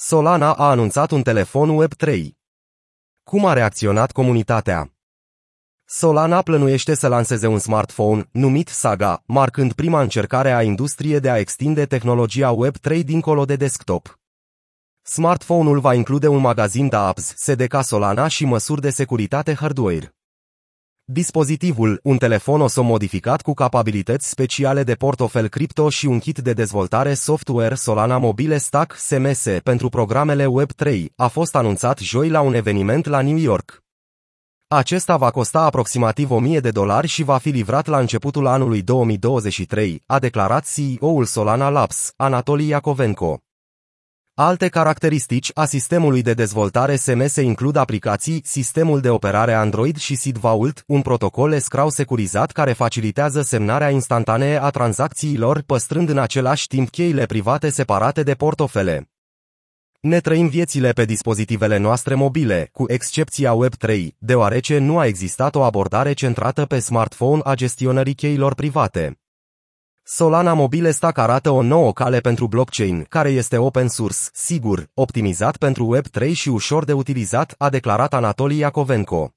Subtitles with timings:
[0.00, 2.28] Solana a anunțat un telefon Web3.
[3.22, 4.92] Cum a reacționat comunitatea?
[5.84, 11.38] Solana plănuiește să lanseze un smartphone numit Saga, marcând prima încercare a industriei de a
[11.38, 14.18] extinde tehnologia Web3 dincolo de desktop.
[15.02, 20.17] Smartphone-ul va include un magazin de apps, SDK Solana și măsuri de securitate hardware.
[21.10, 26.52] Dispozitivul, un telefon OSO modificat cu capabilități speciale de portofel cripto și un kit de
[26.52, 32.54] dezvoltare software Solana Mobile Stack SMS pentru programele Web3, a fost anunțat joi la un
[32.54, 33.82] eveniment la New York.
[34.66, 40.02] Acesta va costa aproximativ 1000 de dolari și va fi livrat la începutul anului 2023,
[40.06, 43.47] a declarat CEO-ul Solana Labs, Anatoli Iacovenko.
[44.40, 50.36] Alte caracteristici a sistemului de dezvoltare SMS includ aplicații, sistemul de operare Android și Seed
[50.36, 56.90] Vault, un protocol escrow securizat care facilitează semnarea instantanee a tranzacțiilor, păstrând în același timp
[56.90, 59.10] cheile private separate de portofele.
[60.00, 65.62] Ne trăim viețile pe dispozitivele noastre mobile, cu excepția Web3, deoarece nu a existat o
[65.62, 69.18] abordare centrată pe smartphone a gestionării cheilor private.
[70.10, 75.56] Solana Mobile Stack arată o nouă cale pentru blockchain, care este open source, sigur, optimizat
[75.56, 79.30] pentru Web3 și ușor de utilizat, a declarat Anatoli Iacovenko.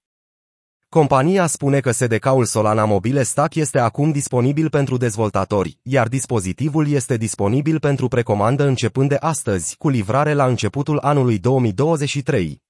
[0.90, 7.18] Compania spune că SDK-ul Solana Mobile Stack este acum disponibil pentru dezvoltatori, iar dispozitivul este
[7.18, 12.62] disponibil pentru precomandă începând de astăzi, cu livrare la începutul anului 2023.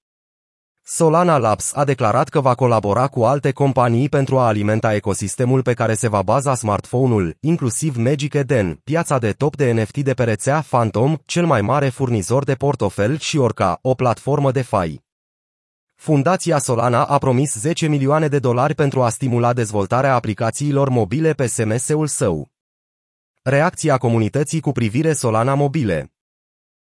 [0.93, 5.73] Solana Labs a declarat că va colabora cu alte companii pentru a alimenta ecosistemul pe
[5.73, 10.23] care se va baza smartphone-ul, inclusiv Magic Eden, piața de top de NFT de pe
[10.23, 15.03] rețea Phantom, cel mai mare furnizor de portofel și Orca, o platformă de fai.
[15.95, 21.47] Fundația Solana a promis 10 milioane de dolari pentru a stimula dezvoltarea aplicațiilor mobile pe
[21.47, 22.51] SMS-ul său.
[23.41, 26.11] Reacția comunității cu privire Solana mobile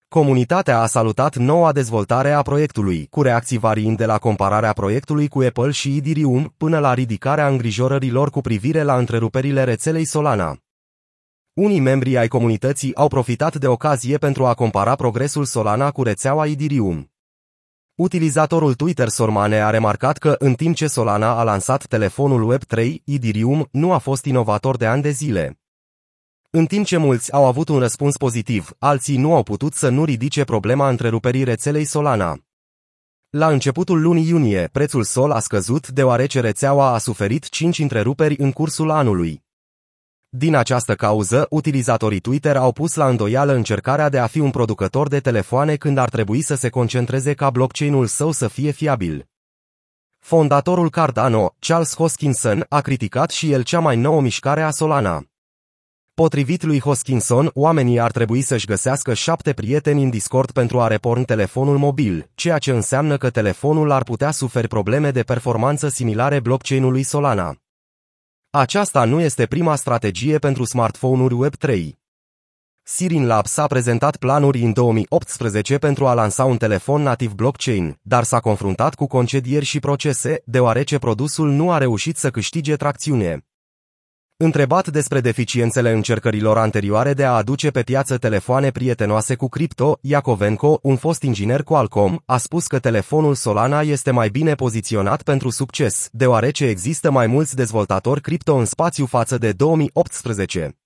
[0.09, 5.39] Comunitatea a salutat noua dezvoltare a proiectului, cu reacții variind de la compararea proiectului cu
[5.41, 10.57] Apple și Ethereum până la ridicarea îngrijorărilor cu privire la întreruperile rețelei Solana.
[11.53, 16.47] Unii membri ai comunității au profitat de ocazie pentru a compara progresul Solana cu rețeaua
[16.47, 17.11] Ethereum.
[17.95, 23.67] Utilizatorul Twitter Sormane a remarcat că, în timp ce Solana a lansat telefonul Web3, Ethereum
[23.71, 25.59] nu a fost inovator de ani de zile.
[26.57, 30.03] În timp ce mulți au avut un răspuns pozitiv, alții nu au putut să nu
[30.03, 32.37] ridice problema întreruperii rețelei Solana.
[33.29, 38.51] La începutul lunii iunie, prețul Sol a scăzut deoarece rețeaua a suferit 5 întreruperi în
[38.51, 39.43] cursul anului.
[40.29, 45.07] Din această cauză, utilizatorii Twitter au pus la îndoială încercarea de a fi un producător
[45.07, 49.25] de telefoane când ar trebui să se concentreze ca blockchain-ul său să fie fiabil.
[50.19, 55.25] Fondatorul Cardano, Charles Hoskinson, a criticat și el cea mai nouă mișcare a Solana.
[56.23, 61.25] Potrivit lui Hoskinson, oamenii ar trebui să-și găsească șapte prieteni în Discord pentru a reporni
[61.25, 67.03] telefonul mobil, ceea ce înseamnă că telefonul ar putea suferi probleme de performanță similare blockchain-ului
[67.03, 67.55] Solana.
[68.49, 71.89] Aceasta nu este prima strategie pentru smartphone-uri Web3.
[72.83, 78.23] Sirin Labs a prezentat planuri în 2018 pentru a lansa un telefon nativ blockchain, dar
[78.23, 83.45] s-a confruntat cu concedieri și procese, deoarece produsul nu a reușit să câștige tracțiune.
[84.39, 90.79] Întrebat despre deficiențele încercărilor anterioare de a aduce pe piață telefoane prietenoase cu cripto, Iacovenko,
[90.81, 96.09] un fost inginer Qualcomm, a spus că telefonul Solana este mai bine poziționat pentru succes,
[96.11, 100.77] deoarece există mai mulți dezvoltatori cripto în spațiu față de 2018.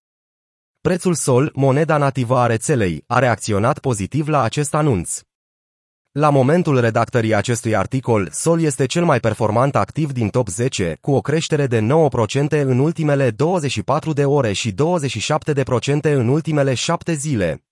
[0.81, 5.21] Prețul Sol, moneda nativă a rețelei, a reacționat pozitiv la acest anunț.
[6.19, 11.11] La momentul redactării acestui articol, Sol este cel mai performant activ din top 10, cu
[11.11, 14.75] o creștere de 9% în ultimele 24 de ore și 27%
[16.01, 17.63] în ultimele 7 zile.